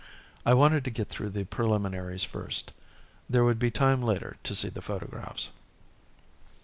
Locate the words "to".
0.85-0.89, 4.45-4.55